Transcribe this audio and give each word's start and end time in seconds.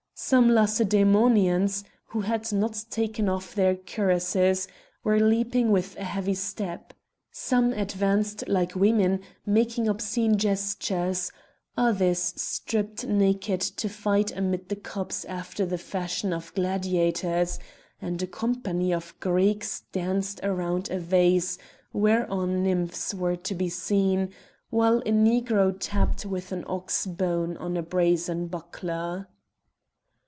Some 0.23 0.49
Lacedæmonians, 0.49 1.83
who 2.09 2.21
had 2.21 2.53
not 2.53 2.85
taken 2.91 3.27
off 3.27 3.55
their 3.55 3.75
cuirasses, 3.75 4.67
were 5.03 5.19
leaping 5.19 5.71
with 5.71 5.97
a 5.97 6.03
heavy 6.03 6.35
step. 6.35 6.93
Some 7.31 7.73
advanced 7.73 8.47
like 8.47 8.75
women, 8.75 9.21
making 9.47 9.87
obscene 9.89 10.37
gestures; 10.37 11.31
others 11.75 12.19
stripped 12.39 13.07
naked 13.07 13.61
to 13.61 13.89
fight 13.89 14.31
amid 14.37 14.69
the 14.69 14.75
cups 14.75 15.25
after 15.25 15.65
the 15.65 15.79
fashion 15.79 16.33
of 16.33 16.53
gladiators, 16.53 17.57
and 17.99 18.21
a 18.21 18.27
company 18.27 18.93
of 18.93 19.19
Greeks 19.19 19.85
danced 19.91 20.39
around 20.43 20.91
a 20.91 20.99
vase 20.99 21.57
whereon 21.93 22.61
nymphs 22.61 23.15
were 23.15 23.37
to 23.37 23.55
be 23.55 23.69
seen, 23.69 24.29
while 24.69 24.99
a 24.99 25.11
Negro 25.11 25.75
tapped 25.79 26.27
with 26.27 26.51
an 26.51 26.63
ox 26.67 27.07
bone 27.07 27.57
on 27.57 27.75
a 27.75 27.81
brazen 27.81 28.45
buckler. 28.45 29.27